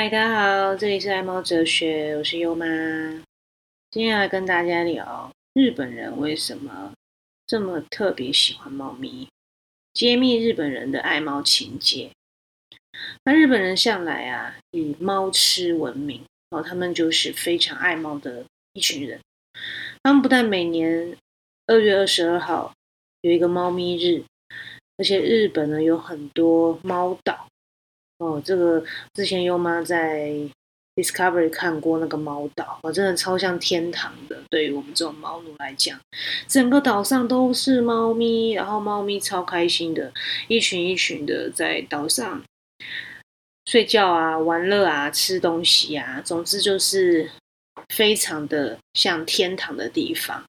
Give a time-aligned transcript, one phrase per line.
[0.00, 2.64] 嗨，大家好，这里是爱猫哲学，我是优妈。
[3.90, 6.94] 今天来跟大家聊日本人为什么
[7.46, 9.28] 这么特别喜欢猫咪，
[9.92, 12.10] 揭秘日本人的爱猫情节。
[13.24, 19.20] 那日本人向来啊以猫吃闻名哦，他们就是非常爱猫的一群人。
[20.02, 21.14] 他们不但每年
[21.66, 22.72] 二月二十二号
[23.20, 24.24] 有一个猫咪日，
[24.96, 27.46] 而且日本呢有很多猫岛。
[28.20, 28.84] 哦，这个
[29.14, 30.30] 之前优妈在
[30.94, 34.38] Discovery 看过那个猫岛，我真的超像天堂的。
[34.50, 35.98] 对于我们这种猫奴来讲，
[36.46, 40.12] 整个岛上都是猫咪，然后猫咪超开心的，
[40.48, 42.42] 一群一群的在岛上
[43.64, 47.30] 睡觉啊、玩乐啊、吃东西啊，总之就是
[47.88, 50.44] 非常的像天堂的地方。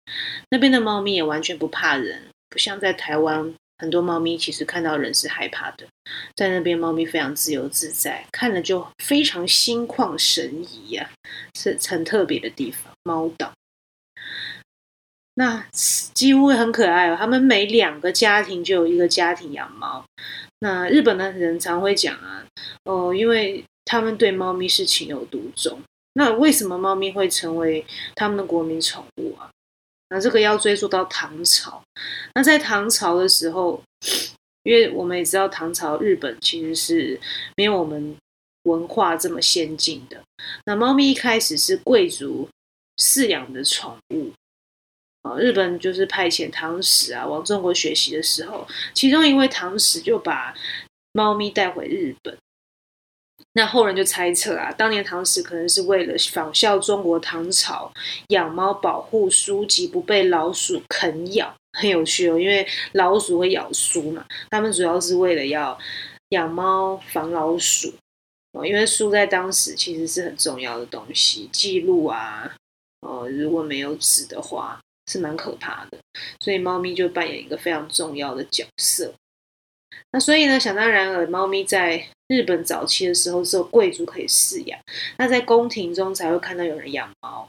[0.49, 3.53] 那边的猫咪也完全不怕人，不像在台湾。
[3.82, 5.87] 很多猫咪其实看到人是害怕的，
[6.35, 11.10] 在那边猫咪非常自由自在，看了就非常心旷神怡呀，
[11.55, 12.93] 是很特别的地方。
[13.02, 13.52] 猫岛，
[15.34, 17.15] 那几乎很可爱哦。
[17.20, 20.05] 他们每两个家庭就有一个家庭养猫。
[20.59, 22.46] 那日本的人常会讲啊，
[22.84, 25.82] 哦，因为他们对猫咪是情有独钟。
[26.13, 29.49] 那为什么猫咪会成为他们的国民宠物啊？
[30.12, 31.81] 那这个要追溯到唐朝。
[32.35, 33.81] 那在唐朝的时候，
[34.63, 37.20] 因为我们也知道唐朝日本其实是
[37.55, 38.18] 没有我们
[38.63, 40.21] 文化这么先进的。
[40.65, 42.49] 那猫咪一开始是贵族
[42.98, 44.34] 饲养的宠物
[45.21, 45.37] 啊。
[45.37, 50.53] 日本就是派遣唐使啊往中国学习的时候，其中一位唐使就把
[51.13, 52.37] 猫咪带回日本。
[53.54, 57.91] 那后人就猜测啊，当年唐史可能是为了仿效中国唐朝
[58.30, 62.40] 养猫保护书籍不被老鼠啃咬，很有趣哦。
[62.40, 65.78] 因为老鼠会咬书嘛，他们主要是为了要
[66.30, 67.94] 养猫防老鼠
[68.53, 68.66] 哦。
[68.66, 72.50] 因为书在当时其实是很重要的东西，记录啊，
[73.02, 74.80] 哦，如果没有纸的话
[75.12, 75.98] 是蛮可怕的，
[76.40, 79.14] 所以猫咪就扮演一个非常重要的角色。
[80.12, 84.79] 那所以呢，想当然尔，猫咪在日本早期的时候只有贵族可以饲养，
[85.18, 87.47] 那在宫廷中才会看到有人养猫。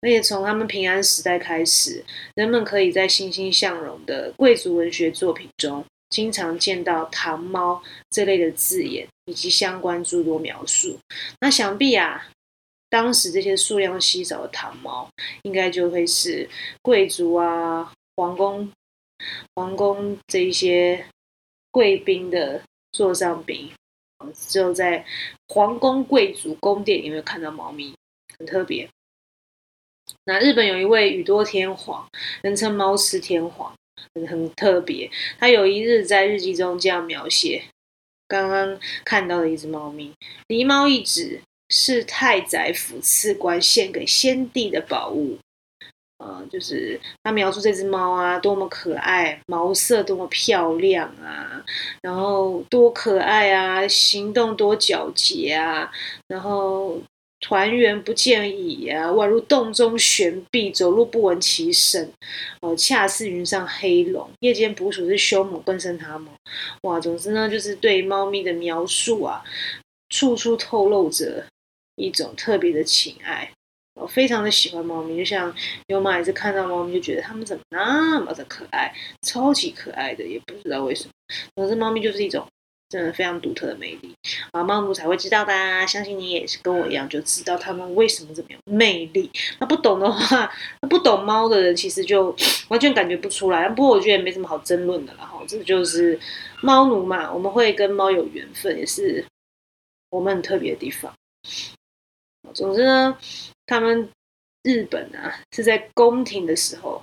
[0.00, 2.04] 而且从他们平安时代开始，
[2.34, 10.96] 人们可以在欣欣向荣的贵族文学作品中，经常见到“糖猫”这类的字眼以及相关诸多描述。
[11.40, 12.28] 那想必啊，
[12.88, 15.08] 当时这些数量稀少的糖猫，
[15.42, 16.48] 应该就会是
[16.80, 18.70] 贵族啊、皇宫、
[19.54, 21.04] 皇宫这一些。
[21.70, 22.62] 贵宾的
[22.92, 23.70] 座上宾，
[24.34, 25.04] 只有在
[25.48, 27.94] 皇宫贵族宫殿里面看到猫咪，
[28.38, 28.88] 很特别。
[30.24, 32.08] 那日本有一位宇多天皇，
[32.42, 33.74] 人称猫吃天皇，
[34.14, 35.10] 很很特别。
[35.38, 37.62] 他有一日在日记中这样描写
[38.26, 40.12] 刚刚看到的一只猫咪：
[40.48, 45.38] 狸猫一只，是太宰府赐官献给先帝的宝物。
[46.18, 51.64] 呃，就是他描述这只猫啊，多么可爱，毛色多么漂亮啊，
[52.02, 55.90] 然后多可爱啊，行动多皎洁啊，
[56.26, 57.00] 然后
[57.40, 62.10] 团圆不见影啊，宛如洞中悬臂，走路不闻其声，
[62.60, 66.34] 哦，恰似云上黑龙，夜间捕鼠是凶猛，更胜它猛。
[66.82, 69.44] 哇，总之呢，就是对猫咪的描述啊，
[70.08, 71.46] 处处透露着
[71.94, 73.52] 一种特别的情爱。
[73.98, 75.52] 我非常的喜欢猫咪，就像
[75.88, 81.10] 有妈也是看到猫咪就觉得它们怎么那么的可爱，超级可爱的，也不知道为什么。
[81.56, 82.46] 总之，猫咪就是一种
[82.88, 84.14] 真的非常独特的魅力
[84.52, 85.52] 啊，猫奴才会知道的。
[85.86, 89.30] 相信你也是跟我一样，就知道它们为什么这么有魅力。
[89.58, 92.34] 那不懂的话，那不懂猫的人其实就
[92.68, 93.68] 完全感觉不出来。
[93.68, 96.18] 不过我觉得也没什么好争论的了哈，这就是
[96.62, 99.24] 猫奴嘛，我们会跟猫有缘分，也是
[100.10, 101.12] 我们很特别的地方。
[102.54, 103.18] 总之呢。
[103.68, 104.08] 他们
[104.62, 107.02] 日本啊，是在宫廷的时候，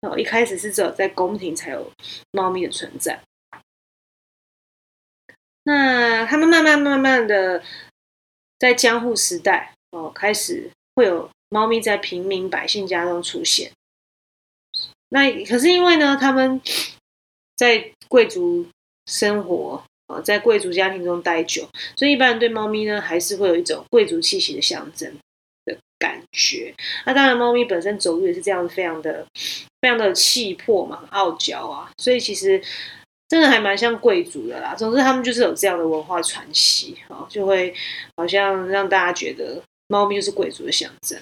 [0.00, 1.92] 哦，一开始是只有在宫廷才有
[2.32, 3.20] 猫咪的存在。
[5.64, 7.62] 那他们慢慢慢慢的
[8.58, 13.70] 在江户时代哦，开始会有猫咪在平民百姓家中出现。
[15.10, 16.62] 那可是因为呢，他们
[17.56, 18.66] 在贵族
[19.04, 25.14] 生活啊，在贵族家庭中待久，所以一般人对猫咪呢，还是会有一种贵族气息的象征。
[25.66, 26.72] 的感觉，
[27.04, 29.26] 那当然，猫咪本身走路也是这样，非常的、
[29.82, 32.62] 非常的气魄嘛，傲娇啊，所以其实
[33.28, 34.74] 真的还蛮像贵族的啦。
[34.74, 37.74] 总之，他们就是有这样的文化传奇啊，就会
[38.16, 41.18] 好像让大家觉得猫咪就是贵族的象征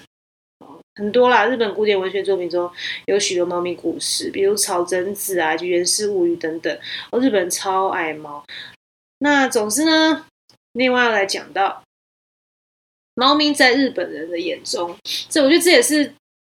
[0.95, 2.69] 很多啦，日本古典文学作品中
[3.05, 6.77] 有许多猫咪故事，比如草贞子啊，就《源氏物语》等等。
[7.11, 8.43] 哦，日本人超爱猫。
[9.19, 10.25] 那总之呢，
[10.73, 11.81] 另外要来讲到。
[13.15, 14.95] 猫咪在日本人的眼中，
[15.27, 16.13] 这我觉得这也是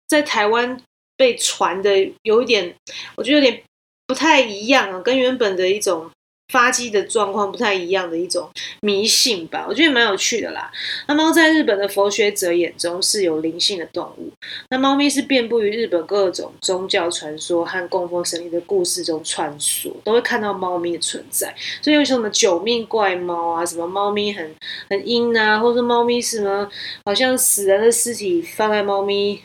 [0.08, 0.80] 在台湾
[1.18, 1.92] 被传的
[2.22, 2.76] 有一点，
[3.16, 3.64] 我觉得有点
[4.06, 6.10] 不太一样啊，跟原本的一种。
[6.50, 8.50] 发迹的状况不太一样的一种
[8.81, 10.72] 迷信吧，我觉得蛮有趣的啦。
[11.07, 14.31] 那猫在日本的佛学者眼中是有灵性的动物。
[14.69, 21.54] 那猫咪是遍布于日本各种宗教传说和供奉神灵的故事中穿梭，都会看到猫咪的存在。
[21.81, 24.56] 所以有什么九命怪猫啊，什么猫咪很
[24.90, 26.68] 很阴啊，或者说猫咪什么
[27.06, 29.40] 好像死人的尸体放在猫咪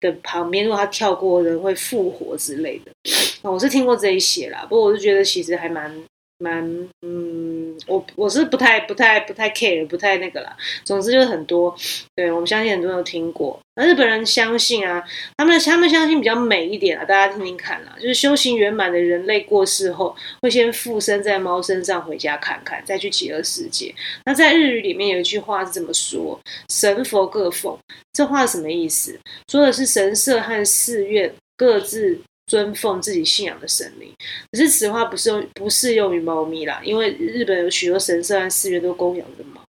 [0.00, 2.92] 的旁边，如果它跳过人会复活之类的。
[3.50, 5.90] 我是听过这一些啦，不过我是觉得其实还蛮。
[6.38, 6.64] 蛮
[7.02, 10.56] 嗯，我我是不太不太不太 care，不太那个啦。
[10.84, 11.74] 总之就是很多，
[12.16, 13.58] 对我们相信很多人都听过。
[13.76, 15.02] 那日本人相信啊，
[15.36, 17.94] 他们他们相信比较美一点啊，大家听听看啦。
[17.96, 23.94] 就是修行圆满的人类过世后，会先附身在猫身上回家看看，再去极乐世界。
[24.24, 26.38] 那在日语里面有一句话是这么说
[26.70, 27.76] ：“神佛各奉。”
[28.12, 29.18] 这话什么意思？
[29.48, 32.20] 说的是神社和寺院各自。
[32.46, 34.12] 尊奉自己信仰的神灵，
[34.52, 39.62] 可是此话不适用不适用于猫咪啦，因为日本有许多神社和寺院都供养着猫。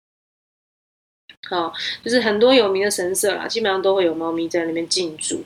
[1.48, 1.72] 好，
[2.04, 5.44] 就是很多有名的神社啦，基本上都会有猫咪在那边进驻。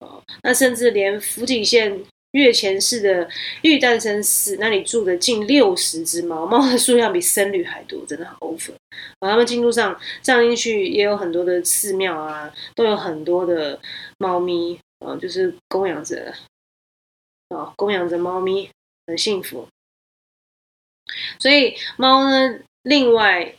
[0.00, 2.02] 哦，那甚至连福井县
[2.32, 3.28] 月前市的
[3.62, 8.72] 玉诞生寺那里住的近六十只猫，猫的数量比僧侣还多，真的很 over。
[9.20, 13.78] 啊，他们进度上上进去也有很多的寺庙啊，都有很多的
[14.18, 14.78] 猫咪。
[15.00, 16.34] 嗯，就是供养着，
[17.48, 18.70] 啊，供养着猫咪，
[19.06, 19.68] 很幸福。
[21.38, 23.54] 所以猫呢，另外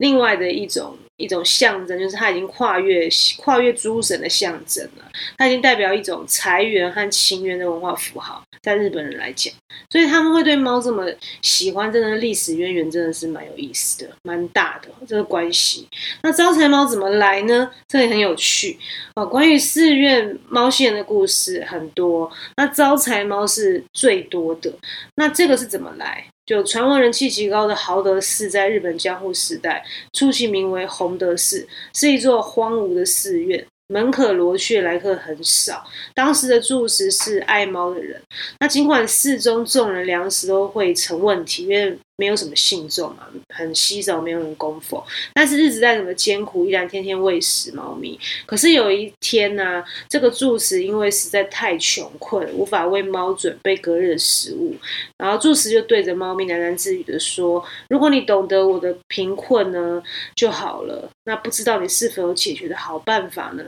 [0.00, 0.98] 另外的一种。
[1.20, 3.06] 一种象征，就是它已经跨越
[3.40, 5.04] 跨越诸神的象征了。
[5.36, 9.52] 它已经代表一种财源和情缘的文化符号，在日本人来讲，
[9.90, 11.04] 所以他们会对猫这么
[11.42, 15.86] 喜欢，真的历史渊源真的是蛮有意思的，蛮大的这个关系。
[16.22, 17.70] 那招财猫怎么来呢？
[17.86, 18.78] 这也很有趣
[19.14, 19.26] 哦。
[19.26, 24.72] 关于寺院猫线的故事很多，那招财猫是最多的。
[25.16, 26.24] 那这个是怎么来？
[26.50, 31.64] 就传闻人气极高的豪德寺，在日本江户时代，初期名为弘德寺，
[31.94, 33.64] 是一座荒芜的寺院。
[33.86, 35.84] 门可罗雀，来客很少。
[36.12, 38.20] 当时的住持是爱猫的人。
[38.58, 45.02] 那尽管寺中众人粮食都会成问题，因为没有什么信众嘛，很稀少，没有人供奉。
[45.32, 48.20] 但是日子再怎么艰苦，依然天天喂食猫咪。
[48.44, 54.76] 可是有一天呢，这个住持因为实在太穷困，无法为猫准备隔日的食物，
[55.16, 60.02] 然后住持就对着猫咪喃喃自语的说：“如果你懂得我的贫困呢，
[60.36, 61.08] 就好了。
[61.24, 63.64] 那不知道你是否有解决的好办法呢？”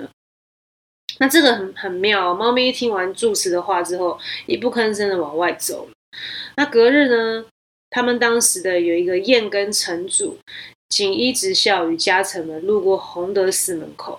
[1.19, 5.93] 那这个很很妙，猫咪听完住持的话之后，一不吭声的往外走了。
[6.57, 7.45] 那隔日呢，
[7.93, 10.39] 他们当时的有一个燕根城主，
[10.89, 14.19] 锦衣直校与家臣们路过洪德寺门口，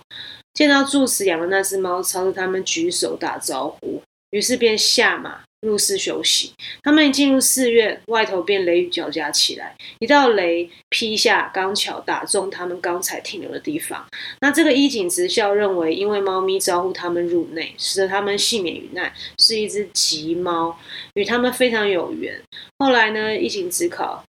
[0.54, 4.00] 见到住持养的那只猫，朝着他们举手打招呼，
[4.30, 5.42] 于是便下马。
[5.63, 6.51] 入寺休息，
[6.83, 9.75] 他们一进入寺院，外头便雷雨交加起来。
[10.00, 14.06] 一道雷劈下，刚巧打中他们刚才停留的地方。
[14.42, 20.78] 那这个衣锦直校认为，因为猫咪招呼他们入内，使得他们幸免于难，是一只吉猫，
[21.14, 22.42] 与他们非常有缘。
[22.78, 24.23] 后来呢，衣锦直考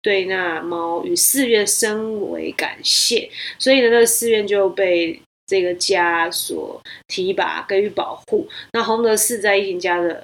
[0.00, 5.20] 对那猫与寺院深为感谢，所以呢，那个寺院就被。
[5.48, 10.22] 这个家所提拔给予保护，那洪德寺在义景家的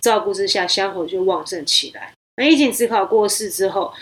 [0.00, 2.10] 照顾之下，香火就旺盛起来。
[2.36, 3.92] 那义景自考过世之后。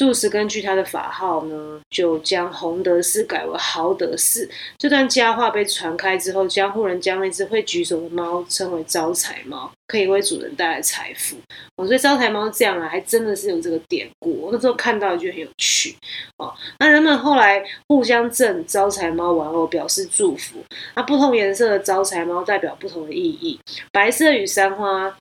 [0.00, 4.48] 住持根据他的法号呢，就将洪德寺改为豪德寺。
[4.78, 11.36] 这段佳话被传开之后，江户人将那只会举手的猫称为招财猫，可以为主人带来财富。
[11.76, 14.40] 哦，所以招财猫这样啊，还真的是有这个典故。
[14.40, 15.94] 我那时候看到就很有趣。
[16.38, 20.64] 哦，那人们后来互相赠招财猫玩偶，表示祝福。
[20.94, 23.60] 那不同颜色的招财猫代表不同的意义。
[23.92, 25.14] 白色与三花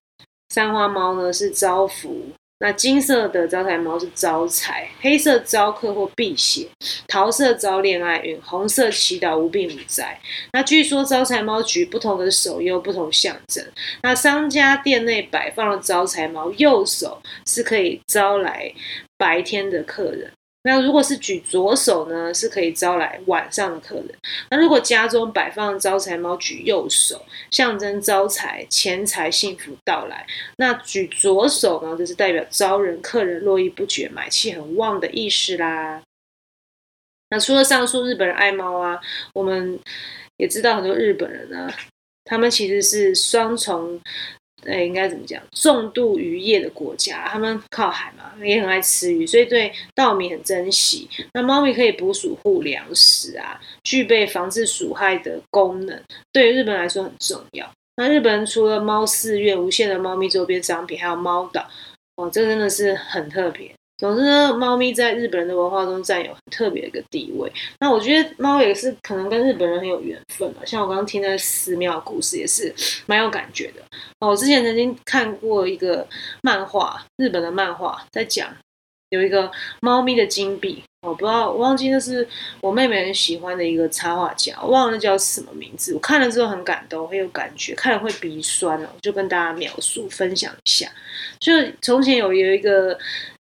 [0.53, 2.29] 三花猫呢，是招福。
[2.61, 6.67] 那金色的招财猫是招财，黑色招客或辟邪，
[7.07, 10.19] 桃色招恋爱运，红色祈祷无病无灾。
[10.51, 13.65] 那据说招财猫举不同的手，有不同象征。
[14.03, 18.73] 那商家店内摆放的招财猫，右手是可以招来
[19.17, 20.29] 白天的客人。
[20.63, 24.09] 那如果是举左手呢，是可以招来晚上的客人。
[24.51, 30.27] 那如果家中摆放招财猫，举右手，象征招财、钱财、幸福到来。
[30.57, 36.01] 那举左手呢，就是代表招人、客人络绎不绝、买气很旺的意思啦。
[37.29, 38.99] 那除了上述日本人爱猫啊，
[39.33, 39.79] 我们
[40.35, 41.71] 也知道很多日本人呢，
[42.25, 44.01] 他们其实是双重。
[44.65, 45.41] 呃，应该怎么讲？
[45.51, 51.09] 重度渔业的国家，他们靠海嘛，也很爱吃鱼，所以对稻米很珍惜。
[51.33, 56.01] 那猫咪可以捕鼠护粮食啊，具备防治鼠害的功能，
[56.31, 57.69] 对于日本来说很重要。
[57.95, 61.67] 那日本除了猫寺院、无限的猫咪周边商品，还有猫岛，
[62.15, 63.71] 哦，这真的是很特别。
[63.99, 67.51] 总之，猫咪在日本人的文化中占有很特别的一个地位。
[67.81, 70.61] 那我觉得猫也是可能跟日本人很有缘分吧。
[70.65, 72.73] 像我刚刚听的寺庙故事，也是
[73.07, 73.81] 蛮有感觉的。
[74.19, 76.07] 哦，我之前曾经看过一个
[76.41, 78.47] 漫画，日本的漫画，在讲
[79.09, 79.51] 有一个
[79.81, 80.81] 猫咪的金币。
[81.01, 82.25] 我不知道，我忘记那是
[82.61, 85.93] 我妹妹很喜欢的一个插画家，我忘了叫什么名字。
[85.93, 88.87] 我看了之后很感动，很有感觉，看了会鼻酸哦。
[89.01, 90.89] 就跟大家描述分享一下，
[91.41, 91.51] 就
[91.81, 92.97] 从前有有一个。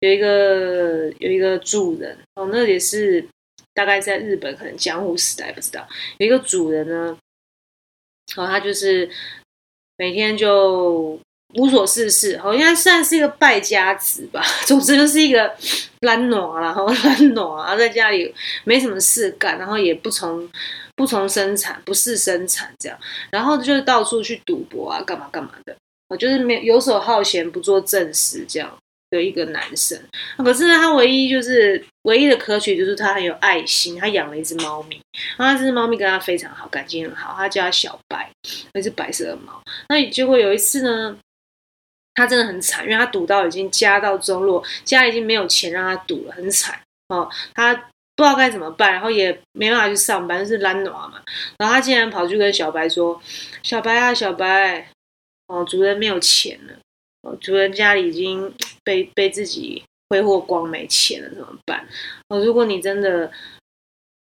[0.02, 3.24] 有一个有一个主人哦，那也是
[3.72, 5.86] 大概在日本可能江户时代不知道
[6.18, 7.16] 有一个主人呢，
[8.36, 9.08] 哦，他就是
[9.96, 11.16] 每天就
[11.54, 14.42] 无所事事，好像算是一个败家子吧。
[14.66, 15.54] 总之就是一个
[16.00, 20.50] 懒惰然后 懒惰啊，在家里没什么事干，然后也不从
[20.96, 22.98] 不从生产，不是生产这样，
[23.30, 25.76] 然后就是到处去赌博啊，干嘛干嘛的，
[26.08, 28.76] 我就是没游手好闲，不做正事这样。
[29.12, 29.96] 的一个男生，
[30.38, 34.98] 可是呢，他唯一就是唯一的可取就是他很有爱心，他养了一只猫咪，
[35.36, 38.30] 然后这只猫咪跟他非常好，感情很好，他叫他小白，
[38.72, 39.62] 那只白色的猫。
[39.90, 41.14] 那结果有一次呢，
[42.14, 47.28] 他真的很惨，因为他赌到已经家道中落，家里已经没有钱让他赌了，很惨哦。
[47.52, 51.20] 他不知道该怎么办，然后也没办法去上班，是懒惰嘛。
[51.58, 53.20] 然后他竟然跑去跟小白说
[53.62, 54.88] ：“小白啊，小白，
[55.48, 56.72] 哦，主人没有钱了。”
[57.40, 58.52] 主人家里已经
[58.84, 61.86] 被被自己挥霍光，没钱了，怎么办？
[62.28, 63.30] 哦，如果你真的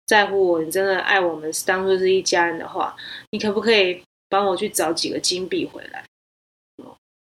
[0.06, 2.96] 在乎我，你真的爱我们，当做是一家人的话，
[3.32, 6.04] 你可不可以帮我去找几个金币回来？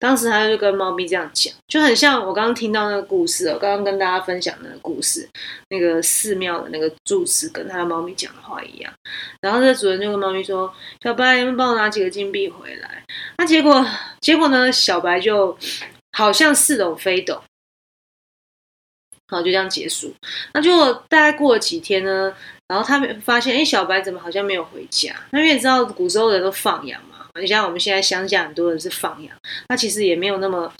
[0.03, 5.29] 当时他就跟猫咪这样讲，就很像我刚刚听到那个故事，我刚刚跟大家分享那个故事，
[5.69, 8.93] 那个寺庙的那个住持跟他的猫咪讲的话一样。
[9.41, 13.05] 然后这主人就跟猫咪说：“小白，你们帮我拿几个金币回来。”
[13.39, 13.87] 那结果，
[14.21, 14.73] 结果呢？
[14.73, 15.57] 小白就
[16.11, 17.41] 好像似懂非懂，
[19.29, 20.13] 好就这样结束。
[20.53, 22.35] 那就大概过了几天呢，
[22.67, 25.15] 然后他们发现，哎，小白怎么好像没有回家？
[25.31, 27.11] 那因为你知道，古时候人都放养嘛。
[27.41, 29.35] 你像我们现在乡下很多人是放养，
[29.69, 30.73] 那其实也没有那么，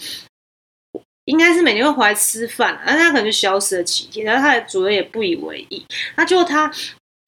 [1.25, 5.85] 应该是每天会回来吃饭，那他可能就消失了几天，然后他的主人也不以为意。
[6.15, 6.67] 那就他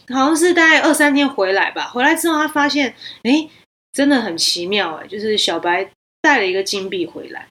[0.10, 3.50] 好像是大概二三天回来吧，回来之后他发现，哎，
[3.94, 5.90] 真的很奇妙哎，就是小白
[6.22, 7.48] 带了一个金币回来。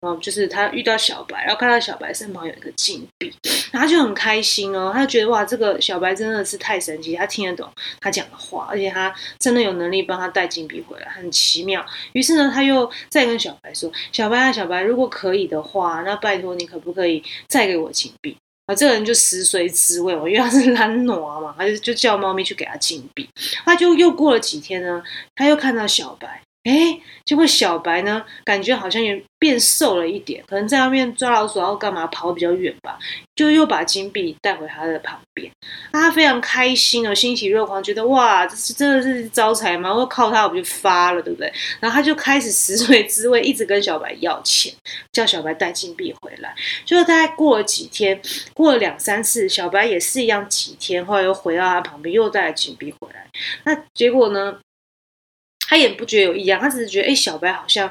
[0.00, 3.34] 哦，就是他遇到小白，然后看到小白身旁有一个金币，
[3.72, 7.68] 然后就很开心哦，他就觉得哇，这个小白真的是太神奇，他听得懂
[8.00, 11.84] 他讲的话，而且他真的有能力帮他带金币回来，很奇妙。
[12.12, 18.36] 于是呢，他又再跟小白说：“小白啊，小白，如果可以的话，那拜托你可不可以再给我金币？”
[18.66, 23.28] 啊，这个人就食髓知味哦，因为他是懒惰嘛，他就就叫猫咪去给他金币。
[23.64, 25.02] 他就又过了几天呢，
[25.34, 26.40] 他又看到小白。
[26.68, 32.98] 哎，结果小白呢，感觉好像也变瘦了一点，可能在外面抓老鼠，然后干嘛跑比较远吧，
[33.34, 35.50] 就又把金币带回他的旁边。
[35.92, 39.94] 他非常开心哦，欣喜若狂，觉得哇，这是真的是招财吗？
[39.94, 41.50] 我靠他，我不就发了，对不对？
[41.80, 44.70] 然后他就开始食髓知味，一直跟小白要钱，
[45.10, 46.54] 叫小白带金币回来。
[46.84, 48.20] 就大概过了几天，
[48.52, 53.26] 过了两三次，小白也是一样，几天后来又回到他旁边，又带了金币回来。
[53.64, 54.58] 那结果呢？
[55.68, 57.88] 他也不觉得有异样，他只是觉得，哎，小白好像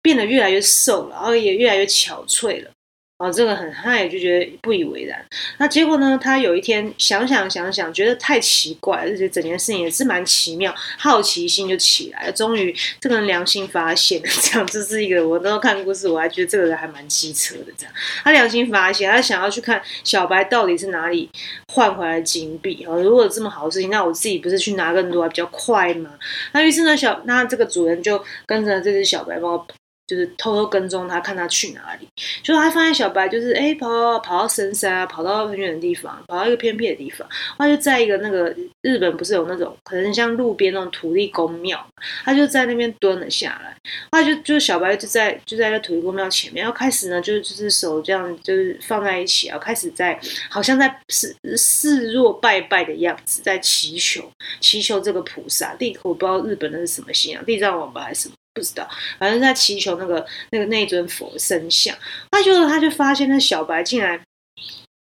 [0.00, 2.70] 变得越来越瘦了，然后也越来越憔悴了。
[3.18, 5.20] 哦，这个很，他也就觉得不以为然。
[5.58, 6.16] 那结果呢？
[6.22, 12.32] 他有一天想想想想，觉得太奇怪，而且整件事情也是蛮奇妙，好奇心就起来了。
[12.32, 17.72] 终于，这个人良心发现， 这样这是一个，我都看故事，我还觉得这个人还蛮机车的。
[17.76, 21.28] 这样，他良心发现，他想要去看小白到底是哪里
[21.72, 22.84] 换回来金币。
[22.86, 26.10] 哦，如果这么好的事情，那我自己不是去拿更多还比较快吗？
[26.52, 29.66] 那于是呢，小那这个主人就跟着这只小白猫。
[30.08, 32.08] 就是偷偷跟踪他，看他去哪里。
[32.42, 37.28] 就他发现小白，就是哎，跑跑到深山啊，跑到很远的地方，跑到一个偏僻的地方。
[37.58, 41.86] 他就在一个那个日本不是有那种可能像路边那种土地公庙，
[42.24, 43.76] 他就在那边蹲了下来。
[44.10, 55.74] 他就就小白就在就在那土地公庙前面，要开始呢，就是就是手这样就是放在一起啊，开始在好像在示示弱拜拜的样子，在祈求祈求这个菩萨。
[55.74, 58.34] 地我不知道日本的是什么信仰，地藏王吧还是什么。
[58.58, 58.88] 不知道，
[59.18, 61.96] 反正在祈求那个那个那尊佛神像，
[62.30, 64.20] 他就他就发现那小白竟然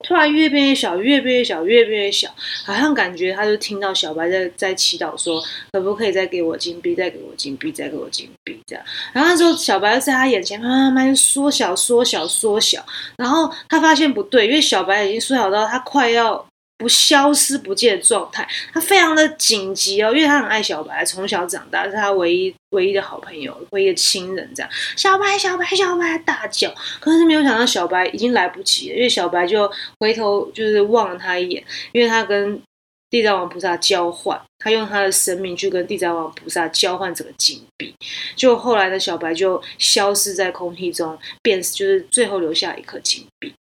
[0.06, 2.28] 突然越变越小，越变越小，越变越小，
[2.64, 8.84] 好像感觉他就听到小白在在祈祷说，可不可以再给我金币，再给我金币，再给我金币这样。
[9.12, 12.84] 然后那时候小白在他眼前慢慢慢缩小，缩小，缩小。
[13.16, 16.46] 然后他发现不对，因为小白已经缩小到他快要。
[16.82, 24.50] 不消失不见的状态，他非常的紧急哦，因为他很爱小白，从小长大是他唯一唯一的好朋友，唯一的亲人。
[24.52, 29.70] 这样，小白，小白，小白大叫，可是没有想到小白已经来不及了，因为小白就
[30.00, 32.60] 回头就是望了他一眼，因为他跟
[33.08, 37.94] 地藏王菩萨交换，他用他的生命去跟地藏王菩萨交换这个金币，
[38.34, 43.52] 就后来的小白就消失在空气中，变就是最后留下一颗金币。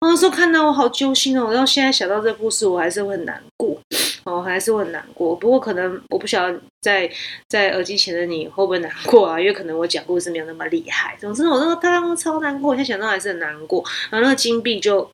[0.00, 3.78] 那时候看到我好揪心哦，然后现在想到这个故事，我还是会很难过
[4.24, 5.36] 哦，还是会很难过。
[5.36, 7.10] 不过可能我不晓得在
[7.48, 9.38] 在耳机前的你会不会难过啊？
[9.38, 11.16] 因为可能我讲故事没有那么厉害。
[11.20, 13.84] 总之，我那个当时超难过，我现在想到还是很难过。
[14.10, 15.08] 然后那个金币就。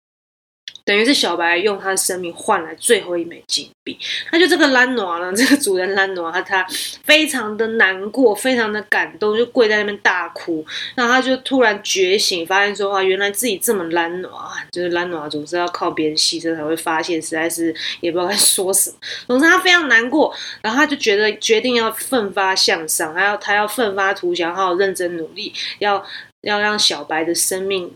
[0.86, 3.98] 等于是小白用他的生命换来最后一枚金币，
[4.30, 6.64] 那就这个兰诺呢， 这个主人兰诺他他
[7.02, 10.64] 非常的难过，非常的感动，就跪在那边大哭。
[10.94, 18.96] 然后他就突然觉醒，发现说哇，原来自己这么兰诺啊，就是兰诺总是要靠别人牺牲才会发现，实在是也不知道该说什么。
[19.26, 26.04] 总之他非常难过，然后他就觉得决定要奋发向上，他要他要奋发图强，好好认真努力，要
[26.42, 27.92] 要让小白的生命。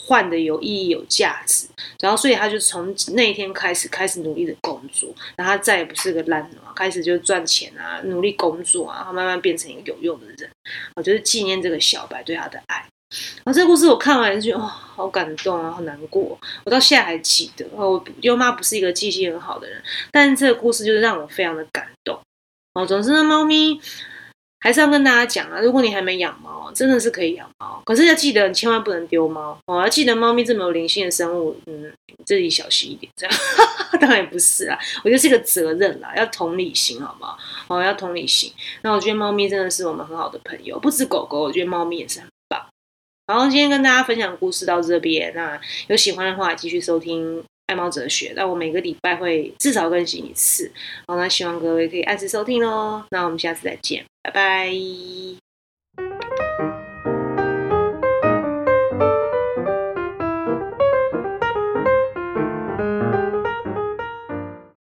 [0.00, 1.66] 换的有意义、有价值，
[2.00, 10.48] 然后所以他就从那一天开始开始努力的工作，然后他再也不是个烂人开始就赚钱啊，努力工作啊，然后慢慢变成一个有用的人。
[10.94, 12.86] 我就是纪念这个小白对他的爱。
[13.36, 16.38] 然后这个故事我看完就哦，好感动啊，好难过。
[16.64, 17.66] 我到现在还记得。
[17.72, 22.20] 我优妈不是一个记性很好的人，但这个故事就是让我非常的感动。
[22.74, 23.80] 哦，总之呢，猫咪。
[24.60, 29.80] 还是要跟大家讲啊，如果你还没养猫，真的是可以养猫，可是要记得，你千万不能丢猫哦。
[29.80, 31.92] 要记得，猫咪这么有灵性的生物，嗯，
[32.26, 33.10] 自己小心一点。
[33.16, 33.36] 这样
[34.00, 37.38] 当然不是啦，我觉得是个责任啦，要同理心，好不好？
[37.68, 38.52] 哦，要同理心。
[38.82, 42.66] 那我觉得猫咪真的是我们很好的朋友，不止狗狗，我觉得猫咪也是很棒。
[43.26, 47.44] 然后今天跟大家分享故事到这边，那有喜欢的话继续收听。
[47.68, 50.70] 爱猫哲学，那我每个礼拜会至少更新一次，
[51.06, 53.04] 好，那希望各位可以按时收听哦。
[53.10, 56.47] 那我们下次再见，拜拜。